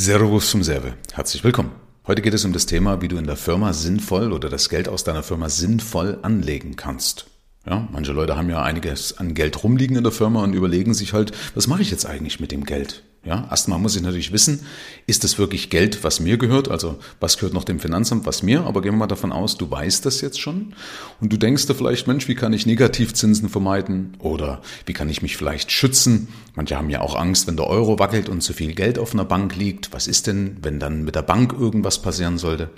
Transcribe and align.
Servus 0.00 0.48
zum 0.48 0.62
Serve. 0.62 0.94
Herzlich 1.12 1.42
willkommen. 1.42 1.72
Heute 2.06 2.22
geht 2.22 2.32
es 2.32 2.44
um 2.44 2.52
das 2.52 2.66
Thema, 2.66 3.02
wie 3.02 3.08
du 3.08 3.16
in 3.16 3.26
der 3.26 3.34
Firma 3.34 3.72
sinnvoll 3.72 4.32
oder 4.32 4.48
das 4.48 4.68
Geld 4.68 4.88
aus 4.88 5.02
deiner 5.02 5.24
Firma 5.24 5.48
sinnvoll 5.48 6.20
anlegen 6.22 6.76
kannst. 6.76 7.26
Ja, 7.66 7.88
manche 7.90 8.12
Leute 8.12 8.36
haben 8.36 8.48
ja 8.48 8.62
einiges 8.62 9.18
an 9.18 9.34
Geld 9.34 9.64
rumliegen 9.64 9.96
in 9.96 10.04
der 10.04 10.12
Firma 10.12 10.44
und 10.44 10.54
überlegen 10.54 10.94
sich 10.94 11.14
halt, 11.14 11.32
was 11.56 11.66
mache 11.66 11.82
ich 11.82 11.90
jetzt 11.90 12.06
eigentlich 12.06 12.38
mit 12.38 12.52
dem 12.52 12.64
Geld? 12.64 13.02
Ja, 13.28 13.46
erstmal 13.50 13.78
muss 13.78 13.94
ich 13.94 14.00
natürlich 14.00 14.32
wissen, 14.32 14.60
ist 15.06 15.22
das 15.22 15.38
wirklich 15.38 15.68
Geld, 15.68 16.02
was 16.02 16.18
mir 16.18 16.38
gehört? 16.38 16.70
Also 16.70 16.98
was 17.20 17.36
gehört 17.36 17.52
noch 17.52 17.64
dem 17.64 17.78
Finanzamt, 17.78 18.24
was 18.24 18.42
mir? 18.42 18.64
Aber 18.64 18.80
gehen 18.80 18.94
wir 18.94 19.00
mal 19.00 19.06
davon 19.06 19.32
aus, 19.32 19.58
du 19.58 19.70
weißt 19.70 20.06
das 20.06 20.22
jetzt 20.22 20.40
schon 20.40 20.72
und 21.20 21.30
du 21.30 21.36
denkst 21.36 21.66
da 21.66 21.74
vielleicht, 21.74 22.06
Mensch, 22.06 22.26
wie 22.26 22.34
kann 22.34 22.54
ich 22.54 22.64
Negativzinsen 22.64 23.50
vermeiden? 23.50 24.16
Oder 24.18 24.62
wie 24.86 24.94
kann 24.94 25.10
ich 25.10 25.20
mich 25.20 25.36
vielleicht 25.36 25.70
schützen? 25.70 26.28
Manche 26.54 26.78
haben 26.78 26.88
ja 26.88 27.02
auch 27.02 27.16
Angst, 27.16 27.46
wenn 27.46 27.58
der 27.58 27.66
Euro 27.66 27.98
wackelt 27.98 28.30
und 28.30 28.40
zu 28.40 28.54
viel 28.54 28.72
Geld 28.72 28.98
auf 28.98 29.12
einer 29.12 29.26
Bank 29.26 29.56
liegt. 29.56 29.92
Was 29.92 30.06
ist 30.06 30.26
denn, 30.26 30.56
wenn 30.62 30.80
dann 30.80 31.04
mit 31.04 31.14
der 31.14 31.20
Bank 31.20 31.52
irgendwas 31.52 32.00
passieren 32.00 32.38
sollte? 32.38 32.70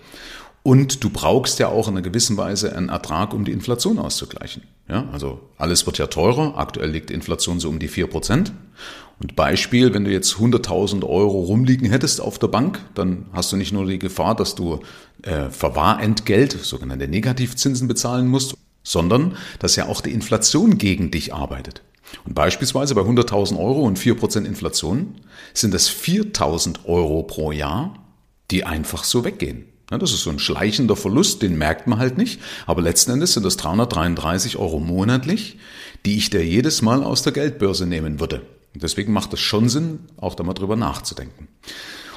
Und 0.63 1.03
du 1.03 1.11
brauchst 1.11 1.59
ja 1.59 1.69
auch 1.69 1.89
in 1.89 1.95
einer 1.95 2.03
gewissen 2.03 2.37
Weise 2.37 2.77
einen 2.77 2.91
Ertrag, 2.91 3.33
um 3.33 3.45
die 3.45 3.53
Inflation 3.53 3.99
auszugleichen. 3.99 4.65
Ja, 4.89 5.09
also 5.13 5.41
alles 5.57 5.87
wird 5.87 5.99
ja 5.99 6.07
teurer. 6.07 6.59
Aktuell 6.59 6.91
liegt 6.91 7.11
die 7.11 7.15
Inflation 7.15 7.61
so 7.61 7.69
um 7.69 7.79
die 7.79 7.89
vier 7.89 8.09
Prozent. 8.09 8.53
Und 9.21 9.37
Beispiel, 9.37 9.95
wenn 9.95 10.05
du 10.05 10.11
jetzt 10.11 10.35
100.000 10.35 11.05
Euro 11.05 11.41
rumliegen 11.41 11.89
hättest 11.89 12.21
auf 12.21 12.39
der 12.39 12.49
Bank, 12.49 12.81
dann 12.95 13.27
hast 13.33 13.53
du 13.53 13.57
nicht 13.57 13.73
nur 13.73 13.87
die 13.87 13.99
Gefahr, 13.99 14.35
dass 14.35 14.55
du 14.55 14.81
äh, 15.23 15.51
Verwahrentgelt, 15.51 16.53
sogenannte 16.53 17.09
Negativzinsen 17.09 17.87
bezahlen 17.87 18.29
musst, 18.29 18.57
sondern 18.83 19.37
dass 19.59 19.77
ja 19.77 19.87
auch 19.87 20.01
die 20.01 20.13
Inflation 20.13 20.79
gegen 20.79 21.11
dich 21.11 21.35
arbeitet. 21.35 21.83
Und 22.25 22.35
beispielsweise 22.35 22.95
bei 22.95 23.03
100.000 23.03 23.59
Euro 23.59 23.83
und 23.83 23.99
4% 23.99 24.45
Inflation 24.45 25.17
sind 25.55 25.75
das 25.75 25.91
4.000 25.91 26.87
Euro 26.87 27.23
pro 27.23 27.53
Jahr, 27.53 27.95
die 28.51 28.65
einfach 28.65 29.05
so 29.05 29.25
weggehen. 29.25 29.70
Ja, 29.91 29.99
das 29.99 30.13
ist 30.13 30.23
so 30.23 30.31
ein 30.31 30.39
schleichender 30.39 30.95
Verlust, 30.95 31.43
den 31.43 31.59
merkt 31.59 31.87
man 31.87 31.99
halt 31.99 32.17
nicht. 32.17 32.41
Aber 32.67 32.81
letzten 32.81 33.11
Endes 33.11 33.35
sind 33.35 33.45
das 33.45 33.57
333 33.57 34.57
Euro 34.57 34.79
monatlich, 34.79 35.59
die 36.07 36.17
ich 36.17 36.31
dir 36.31 36.45
jedes 36.45 36.81
Mal 36.81 37.03
aus 37.03 37.23
der 37.23 37.33
Geldbörse 37.33 37.87
nehmen 37.87 38.21
würde. 38.21 38.43
Und 38.73 38.83
deswegen 38.83 39.13
macht 39.13 39.33
es 39.33 39.41
schon 39.41 39.69
Sinn, 39.69 39.99
auch 40.17 40.37
da 40.37 40.45
mal 40.45 40.55
drüber 40.55 40.77
nachzudenken. 40.77 41.49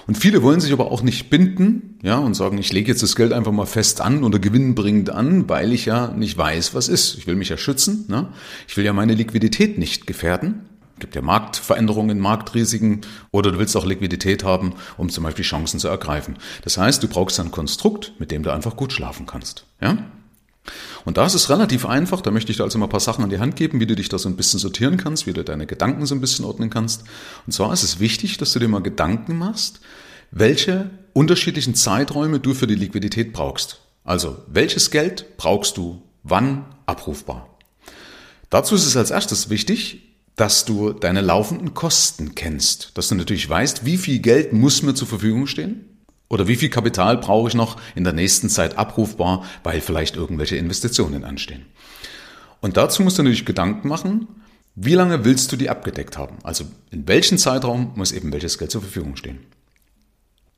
Und 0.05 0.17
viele 0.17 0.43
wollen 0.43 0.59
sich 0.59 0.73
aber 0.73 0.91
auch 0.91 1.01
nicht 1.01 1.29
binden, 1.29 1.97
ja, 2.03 2.17
und 2.17 2.35
sagen, 2.35 2.57
ich 2.57 2.73
lege 2.73 2.91
jetzt 2.91 3.01
das 3.01 3.15
Geld 3.15 3.31
einfach 3.31 3.53
mal 3.53 3.65
fest 3.65 4.01
an 4.01 4.23
oder 4.23 4.37
gewinnbringend 4.37 5.09
an, 5.09 5.47
weil 5.47 5.71
ich 5.71 5.85
ja 5.85 6.09
nicht 6.09 6.37
weiß, 6.37 6.75
was 6.75 6.89
ist. 6.89 7.17
Ich 7.17 7.25
will 7.25 7.35
mich 7.35 7.49
ja 7.49 7.57
schützen, 7.57 8.05
ne? 8.09 8.27
Ich 8.67 8.75
will 8.75 8.83
ja 8.83 8.91
meine 8.91 9.13
Liquidität 9.13 9.77
nicht 9.77 10.05
gefährden 10.05 10.67
gibt 11.03 11.15
ja 11.15 11.21
Marktveränderungen, 11.21 12.17
Marktrisiken 12.17 13.01
oder 13.31 13.51
du 13.51 13.59
willst 13.59 13.75
auch 13.75 13.85
Liquidität 13.85 14.45
haben, 14.45 14.73
um 14.95 15.09
zum 15.09 15.25
Beispiel 15.25 15.43
Chancen 15.43 15.77
zu 15.77 15.89
ergreifen. 15.89 16.37
Das 16.63 16.77
heißt, 16.77 17.03
du 17.03 17.09
brauchst 17.09 17.41
ein 17.41 17.51
Konstrukt, 17.51 18.13
mit 18.19 18.31
dem 18.31 18.41
du 18.41 18.53
einfach 18.53 18.77
gut 18.77 18.93
schlafen 18.93 19.25
kannst. 19.25 19.65
Ja? 19.81 19.97
Und 21.03 21.17
da 21.17 21.25
ist 21.25 21.33
es 21.33 21.49
relativ 21.49 21.85
einfach, 21.85 22.21
da 22.21 22.31
möchte 22.31 22.51
ich 22.53 22.57
dir 22.57 22.63
also 22.63 22.79
mal 22.79 22.85
ein 22.85 22.89
paar 22.89 23.01
Sachen 23.01 23.21
an 23.21 23.29
die 23.29 23.39
Hand 23.39 23.57
geben, 23.57 23.81
wie 23.81 23.85
du 23.85 23.97
dich 23.97 24.07
da 24.07 24.17
so 24.17 24.29
ein 24.29 24.37
bisschen 24.37 24.61
sortieren 24.61 24.95
kannst, 24.95 25.27
wie 25.27 25.33
du 25.33 25.43
deine 25.43 25.65
Gedanken 25.65 26.05
so 26.05 26.15
ein 26.15 26.21
bisschen 26.21 26.45
ordnen 26.45 26.69
kannst. 26.69 27.03
Und 27.45 27.51
zwar 27.51 27.73
ist 27.73 27.83
es 27.83 27.99
wichtig, 27.99 28.37
dass 28.37 28.53
du 28.53 28.59
dir 28.59 28.69
mal 28.69 28.81
Gedanken 28.81 29.37
machst, 29.37 29.81
welche 30.31 30.89
unterschiedlichen 31.11 31.75
Zeiträume 31.75 32.39
du 32.39 32.53
für 32.53 32.65
die 32.67 32.75
Liquidität 32.75 33.33
brauchst. 33.33 33.81
Also, 34.05 34.37
welches 34.47 34.89
Geld 34.89 35.35
brauchst 35.35 35.75
du 35.75 36.01
wann 36.23 36.63
abrufbar? 36.85 37.49
Dazu 38.49 38.75
ist 38.75 38.85
es 38.85 38.95
als 38.95 39.11
erstes 39.11 39.49
wichtig, 39.49 40.12
dass 40.35 40.65
du 40.65 40.93
deine 40.93 41.21
laufenden 41.21 41.73
Kosten 41.73 42.35
kennst, 42.35 42.97
dass 42.97 43.09
du 43.09 43.15
natürlich 43.15 43.47
weißt, 43.49 43.85
wie 43.85 43.97
viel 43.97 44.19
Geld 44.19 44.53
muss 44.53 44.81
mir 44.81 44.95
zur 44.95 45.07
Verfügung 45.07 45.47
stehen 45.47 45.85
oder 46.29 46.47
wie 46.47 46.55
viel 46.55 46.69
Kapital 46.69 47.17
brauche 47.17 47.49
ich 47.49 47.53
noch 47.53 47.79
in 47.95 48.03
der 48.03 48.13
nächsten 48.13 48.49
Zeit 48.49 48.77
abrufbar, 48.77 49.45
weil 49.63 49.81
vielleicht 49.81 50.15
irgendwelche 50.15 50.55
Investitionen 50.55 51.23
anstehen. 51.23 51.65
Und 52.61 52.77
dazu 52.77 53.03
musst 53.03 53.19
du 53.19 53.23
natürlich 53.23 53.45
Gedanken 53.45 53.87
machen, 53.87 54.27
wie 54.75 54.95
lange 54.95 55.23
willst 55.23 55.51
du 55.51 55.55
die 55.55 55.69
abgedeckt 55.69 56.17
haben? 56.17 56.37
Also 56.43 56.65
in 56.89 57.07
welchem 57.07 57.37
Zeitraum 57.37 57.91
muss 57.95 58.11
eben 58.11 58.33
welches 58.33 58.57
Geld 58.57 58.71
zur 58.71 58.81
Verfügung 58.81 59.15
stehen? 59.15 59.39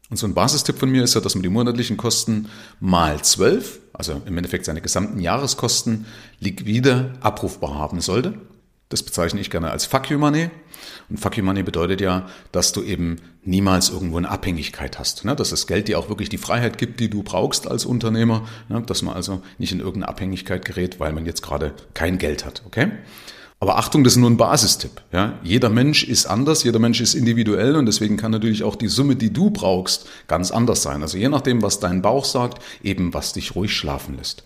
Und 0.10 0.18
so 0.18 0.28
ein 0.28 0.36
Basistipp 0.36 0.78
von 0.78 0.90
mir 0.90 1.04
ist 1.04 1.16
ja, 1.16 1.22
dass 1.22 1.36
man 1.36 1.42
die 1.42 1.50
monatlichen 1.50 1.98
Kosten 1.98 2.48
mal 2.80 3.22
zwölf, 3.24 3.80
also 3.92 4.22
im 4.26 4.38
Endeffekt 4.38 4.66
seine 4.66 4.82
gesamten 4.82 5.20
Jahreskosten, 5.20 6.06
liquide 6.40 7.14
abrufbar 7.22 7.76
haben 7.76 8.00
sollte. 8.02 8.36
Das 8.90 9.02
bezeichne 9.02 9.42
ich 9.42 9.50
gerne 9.50 9.72
als 9.72 9.86
Fuck 9.86 10.10
you 10.10 10.18
Money. 10.20 10.50
Und 11.10 11.20
Fuck 11.20 11.38
you 11.38 11.44
Money 11.44 11.64
bedeutet 11.64 12.02
ja, 12.02 12.28
dass 12.52 12.72
du 12.72 12.84
eben 12.84 13.18
niemals 13.44 13.90
irgendwo 13.90 14.18
eine 14.18 14.30
Abhängigkeit 14.30 15.00
hast. 15.00 15.26
Ne? 15.26 15.36
Dass 15.36 15.50
das 15.50 15.66
Geld 15.66 15.88
dir 15.88 15.98
auch 15.98 16.10
wirklich 16.10 16.30
die 16.30 16.38
Freiheit 16.38 16.78
gibt, 16.78 17.00
die 17.00 17.10
du 17.10 17.24
brauchst 17.24 17.68
als 17.68 17.86
Unternehmer. 17.86 18.48
Ne? 18.70 18.82
Dass 18.82 19.02
man 19.02 19.16
also 19.16 19.42
nicht 19.58 19.72
in 19.72 19.80
irgendeine 19.80 20.10
Abhängigkeit 20.10 20.66
gerät, 20.66 21.00
weil 21.00 21.14
man 21.14 21.26
jetzt 21.26 21.42
gerade 21.42 21.74
kein 21.94 22.20
Geld 22.20 22.46
hat. 22.46 22.62
Okay? 22.68 22.92
Aber 23.60 23.78
Achtung, 23.78 24.04
das 24.04 24.14
ist 24.14 24.20
nur 24.20 24.30
ein 24.30 24.38
Basistipp. 24.38 25.02
Ja? 25.12 25.40
Jeder 25.42 25.70
Mensch 25.70 26.04
ist 26.04 26.28
anders, 26.28 26.64
jeder 26.64 26.78
Mensch 26.78 27.02
ist 27.02 27.16
individuell 27.16 27.78
und 27.78 27.88
deswegen 27.88 28.18
kann 28.18 28.32
natürlich 28.32 28.64
auch 28.64 28.76
die 28.76 28.90
Summe, 28.90 29.16
die 29.16 29.34
du 29.34 29.50
brauchst, 29.50 30.08
ganz 30.28 30.52
anders 30.52 30.84
sein. 30.84 31.02
Also 31.02 31.18
je 31.18 31.30
nachdem, 31.30 31.64
was 31.64 31.80
dein 31.80 32.02
Bauch 32.04 32.26
sagt, 32.26 32.62
eben 32.84 33.14
was 33.16 33.34
dich 33.34 33.56
ruhig 33.56 33.74
schlafen 33.74 34.18
lässt. 34.18 34.44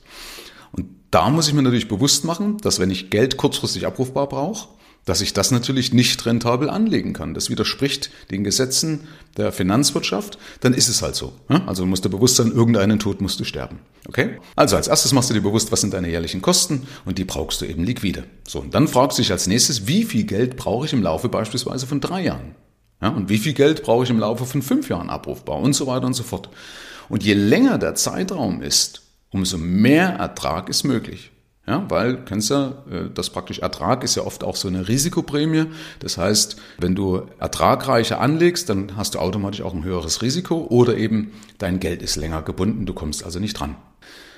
Da 1.11 1.29
muss 1.29 1.47
ich 1.47 1.53
mir 1.53 1.63
natürlich 1.63 1.87
bewusst 1.87 2.23
machen, 2.23 2.57
dass 2.57 2.79
wenn 2.79 2.91
ich 2.91 3.09
Geld 3.09 3.37
kurzfristig 3.37 3.87
abrufbar 3.87 4.29
brauche, 4.29 4.67
dass 5.05 5.21
ich 5.21 5.33
das 5.33 5.49
natürlich 5.49 5.91
nicht 5.91 6.23
rentabel 6.25 6.69
anlegen 6.69 7.13
kann. 7.13 7.33
Das 7.33 7.49
widerspricht 7.49 8.11
den 8.29 8.43
Gesetzen 8.43 9.07
der 9.37 9.51
Finanzwirtschaft, 9.51 10.37
dann 10.59 10.73
ist 10.73 10.87
es 10.87 11.01
halt 11.01 11.15
so. 11.15 11.33
Also 11.65 11.83
du 11.83 11.89
musst 11.89 12.05
dir 12.05 12.09
bewusst 12.09 12.35
sein, 12.35 12.51
irgendeinen 12.51 12.99
Tod 12.99 13.21
musst 13.21 13.39
du 13.39 13.43
sterben. 13.43 13.79
Okay? 14.07 14.37
Also 14.55 14.75
als 14.75 14.87
erstes 14.87 15.13
machst 15.13 15.29
du 15.29 15.33
dir 15.33 15.41
bewusst, 15.41 15.71
was 15.71 15.81
sind 15.81 15.93
deine 15.93 16.09
jährlichen 16.09 16.41
Kosten 16.41 16.85
und 17.05 17.17
die 17.17 17.25
brauchst 17.25 17.61
du 17.61 17.65
eben 17.65 17.83
liquide. 17.83 18.25
So, 18.47 18.59
und 18.59 18.75
dann 18.75 18.87
fragst 18.87 19.17
du 19.17 19.23
dich 19.23 19.31
als 19.31 19.47
nächstes, 19.47 19.87
wie 19.87 20.03
viel 20.03 20.25
Geld 20.25 20.57
brauche 20.57 20.85
ich 20.85 20.93
im 20.93 21.01
Laufe 21.01 21.29
beispielsweise 21.29 21.87
von 21.87 22.01
drei 22.01 22.23
Jahren? 22.23 22.55
Ja, 23.01 23.09
und 23.09 23.29
wie 23.29 23.37
viel 23.37 23.53
Geld 23.53 23.83
brauche 23.83 24.03
ich 24.03 24.09
im 24.09 24.19
Laufe 24.19 24.45
von 24.45 24.61
fünf 24.61 24.89
Jahren 24.89 25.09
abrufbar 25.09 25.57
und 25.57 25.73
so 25.73 25.87
weiter 25.87 26.05
und 26.05 26.13
so 26.13 26.23
fort. 26.23 26.49
Und 27.07 27.23
je 27.23 27.33
länger 27.33 27.77
der 27.77 27.95
Zeitraum 27.95 28.61
ist, 28.61 29.01
umso 29.31 29.57
mehr 29.57 30.09
Ertrag 30.15 30.69
ist 30.69 30.83
möglich. 30.83 31.31
Ja, 31.69 31.85
weil, 31.87 32.25
kennst 32.25 32.49
ja, 32.49 32.83
äh, 32.89 33.09
das 33.13 33.29
praktisch 33.29 33.59
Ertrag 33.59 34.03
ist 34.03 34.15
ja 34.15 34.23
oft 34.23 34.43
auch 34.43 34.55
so 34.55 34.67
eine 34.67 34.87
Risikoprämie. 34.87 35.65
Das 35.99 36.17
heißt, 36.17 36.57
wenn 36.79 36.95
du 36.95 37.27
ertragreicher 37.37 38.19
anlegst, 38.19 38.69
dann 38.69 38.97
hast 38.97 39.13
du 39.13 39.19
automatisch 39.19 39.61
auch 39.61 39.75
ein 39.75 39.83
höheres 39.83 40.23
Risiko 40.23 40.65
oder 40.69 40.97
eben 40.97 41.31
dein 41.59 41.79
Geld 41.79 42.01
ist 42.01 42.15
länger 42.15 42.41
gebunden, 42.41 42.87
du 42.87 42.93
kommst 42.93 43.23
also 43.23 43.39
nicht 43.39 43.53
dran. 43.53 43.75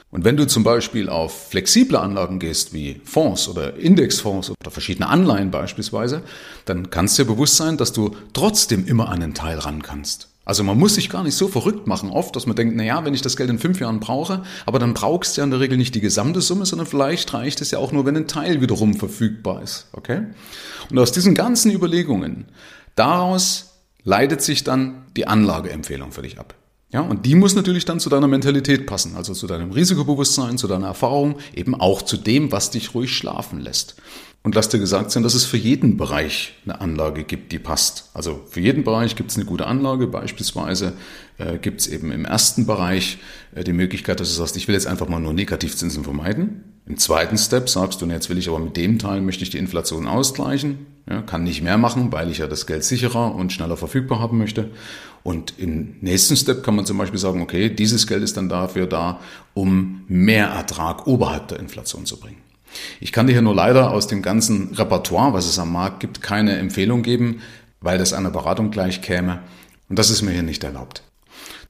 Und 0.09 0.25
wenn 0.25 0.35
du 0.35 0.45
zum 0.45 0.65
Beispiel 0.65 1.07
auf 1.07 1.51
flexible 1.51 1.97
Anlagen 1.97 2.39
gehst, 2.39 2.73
wie 2.73 2.99
Fonds 3.05 3.47
oder 3.47 3.77
Indexfonds 3.77 4.49
oder 4.49 4.69
verschiedene 4.69 5.07
Anleihen 5.07 5.51
beispielsweise, 5.51 6.23
dann 6.65 6.89
kannst 6.89 7.17
du 7.17 7.23
dir 7.23 7.31
bewusst 7.31 7.55
sein, 7.55 7.77
dass 7.77 7.93
du 7.93 8.13
trotzdem 8.33 8.85
immer 8.85 9.07
an 9.07 9.23
einen 9.23 9.33
Teil 9.33 9.57
ran 9.57 9.81
kannst. 9.81 10.30
Also 10.43 10.63
man 10.63 10.79
muss 10.79 10.95
sich 10.95 11.09
gar 11.09 11.23
nicht 11.23 11.35
so 11.35 11.47
verrückt 11.47 11.85
machen 11.85 12.09
oft, 12.09 12.35
dass 12.35 12.47
man 12.47 12.55
denkt, 12.55 12.75
na 12.75 12.83
ja, 12.83 13.05
wenn 13.05 13.13
ich 13.13 13.21
das 13.21 13.37
Geld 13.37 13.49
in 13.49 13.59
fünf 13.59 13.79
Jahren 13.79 13.99
brauche, 13.99 14.41
aber 14.65 14.79
dann 14.79 14.93
brauchst 14.93 15.37
du 15.37 15.41
ja 15.41 15.45
in 15.45 15.51
der 15.51 15.59
Regel 15.59 15.77
nicht 15.77 15.93
die 15.93 16.01
gesamte 16.01 16.41
Summe, 16.41 16.65
sondern 16.65 16.87
vielleicht 16.87 17.31
reicht 17.33 17.61
es 17.61 17.71
ja 17.71 17.77
auch 17.77 17.91
nur, 17.91 18.05
wenn 18.05 18.17
ein 18.17 18.27
Teil 18.27 18.59
wiederum 18.59 18.95
verfügbar 18.95 19.61
ist. 19.61 19.87
Okay? 19.93 20.23
Und 20.89 20.97
aus 20.97 21.11
diesen 21.11 21.35
ganzen 21.35 21.71
Überlegungen, 21.71 22.45
daraus 22.95 23.71
leitet 24.03 24.41
sich 24.41 24.63
dann 24.63 25.05
die 25.15 25.27
Anlageempfehlung 25.27 26.11
für 26.11 26.23
dich 26.23 26.39
ab. 26.39 26.55
Ja, 26.91 27.01
und 27.01 27.25
die 27.25 27.35
muss 27.35 27.55
natürlich 27.55 27.85
dann 27.85 28.01
zu 28.01 28.09
deiner 28.09 28.27
Mentalität 28.27 28.85
passen, 28.85 29.15
also 29.15 29.33
zu 29.33 29.47
deinem 29.47 29.71
Risikobewusstsein, 29.71 30.57
zu 30.57 30.67
deiner 30.67 30.87
Erfahrung, 30.87 31.35
eben 31.55 31.73
auch 31.73 32.01
zu 32.01 32.17
dem, 32.17 32.51
was 32.51 32.69
dich 32.69 32.93
ruhig 32.93 33.15
schlafen 33.15 33.61
lässt. 33.61 33.95
Und 34.43 34.55
lass 34.55 34.69
dir 34.69 34.79
gesagt 34.79 35.11
sein, 35.11 35.21
dass 35.21 35.35
es 35.35 35.45
für 35.45 35.57
jeden 35.57 35.97
Bereich 35.97 36.53
eine 36.65 36.81
Anlage 36.81 37.23
gibt, 37.23 37.51
die 37.51 37.59
passt. 37.59 38.09
Also 38.15 38.41
für 38.49 38.59
jeden 38.59 38.83
Bereich 38.83 39.15
gibt 39.15 39.29
es 39.29 39.37
eine 39.37 39.45
gute 39.45 39.67
Anlage. 39.67 40.07
Beispielsweise 40.07 40.93
äh, 41.37 41.59
gibt 41.59 41.81
es 41.81 41.87
eben 41.87 42.11
im 42.11 42.25
ersten 42.25 42.65
Bereich 42.65 43.19
äh, 43.53 43.63
die 43.63 43.73
Möglichkeit, 43.73 44.19
dass 44.19 44.29
du 44.29 44.33
sagst, 44.33 44.57
ich 44.57 44.67
will 44.67 44.73
jetzt 44.73 44.87
einfach 44.87 45.07
mal 45.07 45.19
nur 45.19 45.33
Negativzinsen 45.33 46.03
vermeiden. 46.03 46.63
Im 46.87 46.97
zweiten 46.97 47.37
Step 47.37 47.69
sagst 47.69 48.01
du, 48.01 48.07
jetzt 48.07 48.31
will 48.31 48.39
ich 48.39 48.49
aber 48.49 48.57
mit 48.57 48.77
dem 48.77 48.97
Teil, 48.97 49.21
möchte 49.21 49.43
ich 49.43 49.51
die 49.51 49.59
Inflation 49.59 50.07
ausgleichen. 50.07 50.87
Ja, 51.07 51.21
kann 51.21 51.43
nicht 51.43 51.61
mehr 51.61 51.77
machen, 51.77 52.11
weil 52.11 52.31
ich 52.31 52.39
ja 52.39 52.47
das 52.47 52.65
Geld 52.65 52.83
sicherer 52.83 53.35
und 53.35 53.53
schneller 53.53 53.77
verfügbar 53.77 54.19
haben 54.19 54.39
möchte. 54.39 54.71
Und 55.21 55.59
im 55.59 55.97
nächsten 56.01 56.35
Step 56.35 56.63
kann 56.63 56.75
man 56.75 56.87
zum 56.87 56.97
Beispiel 56.97 57.19
sagen, 57.19 57.41
okay, 57.41 57.69
dieses 57.69 58.07
Geld 58.07 58.23
ist 58.23 58.37
dann 58.37 58.49
dafür 58.49 58.87
da, 58.87 59.19
um 59.53 60.03
mehr 60.07 60.47
Ertrag 60.47 61.05
oberhalb 61.05 61.47
der 61.49 61.59
Inflation 61.59 62.07
zu 62.07 62.19
bringen. 62.19 62.37
Ich 62.99 63.11
kann 63.11 63.27
dir 63.27 63.33
hier 63.33 63.41
nur 63.41 63.55
leider 63.55 63.91
aus 63.91 64.07
dem 64.07 64.21
ganzen 64.21 64.73
Repertoire, 64.73 65.33
was 65.33 65.47
es 65.47 65.59
am 65.59 65.71
Markt 65.71 65.99
gibt, 65.99 66.21
keine 66.21 66.57
Empfehlung 66.57 67.03
geben, 67.03 67.41
weil 67.81 67.97
das 67.97 68.13
einer 68.13 68.31
Beratung 68.31 68.71
gleich 68.71 69.01
käme. 69.01 69.39
Und 69.89 69.99
das 69.99 70.09
ist 70.09 70.21
mir 70.21 70.31
hier 70.31 70.43
nicht 70.43 70.63
erlaubt. 70.63 71.03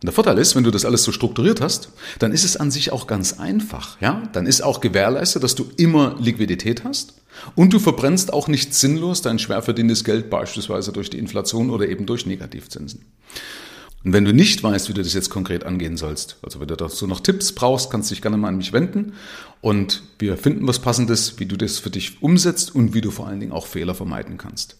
Und 0.01 0.07
der 0.07 0.13
Vorteil 0.13 0.39
ist, 0.39 0.55
wenn 0.55 0.63
du 0.63 0.71
das 0.71 0.83
alles 0.83 1.03
so 1.03 1.11
strukturiert 1.11 1.61
hast, 1.61 1.89
dann 2.17 2.31
ist 2.31 2.43
es 2.43 2.57
an 2.57 2.71
sich 2.71 2.91
auch 2.91 3.05
ganz 3.05 3.39
einfach. 3.39 4.01
Ja? 4.01 4.23
Dann 4.33 4.47
ist 4.47 4.61
auch 4.61 4.81
gewährleistet, 4.81 5.43
dass 5.43 5.53
du 5.53 5.69
immer 5.77 6.15
Liquidität 6.19 6.83
hast 6.83 7.13
und 7.55 7.71
du 7.71 7.79
verbrennst 7.79 8.33
auch 8.33 8.47
nicht 8.47 8.73
sinnlos 8.73 9.21
dein 9.21 9.37
schwer 9.37 9.61
verdientes 9.61 10.03
Geld 10.03 10.29
beispielsweise 10.31 10.91
durch 10.91 11.11
die 11.11 11.19
Inflation 11.19 11.69
oder 11.69 11.87
eben 11.87 12.07
durch 12.07 12.25
Negativzinsen. 12.25 13.05
Und 14.03 14.13
wenn 14.13 14.25
du 14.25 14.33
nicht 14.33 14.63
weißt, 14.63 14.89
wie 14.89 14.93
du 14.93 15.03
das 15.03 15.13
jetzt 15.13 15.29
konkret 15.29 15.63
angehen 15.63 15.95
sollst, 15.95 16.37
also 16.41 16.59
wenn 16.59 16.67
du 16.67 16.75
dazu 16.75 17.05
noch 17.05 17.19
Tipps 17.19 17.51
brauchst, 17.51 17.91
kannst 17.91 18.09
du 18.09 18.15
dich 18.15 18.21
gerne 18.21 18.37
mal 18.37 18.47
an 18.47 18.57
mich 18.57 18.73
wenden 18.73 19.13
und 19.61 20.01
wir 20.17 20.37
finden 20.37 20.67
was 20.67 20.79
Passendes, 20.79 21.39
wie 21.39 21.45
du 21.45 21.55
das 21.55 21.77
für 21.77 21.91
dich 21.91 22.21
umsetzt 22.23 22.73
und 22.73 22.93
wie 22.93 23.01
du 23.01 23.11
vor 23.11 23.27
allen 23.27 23.39
Dingen 23.39 23.51
auch 23.51 23.67
Fehler 23.67 23.93
vermeiden 23.93 24.37
kannst. 24.37 24.77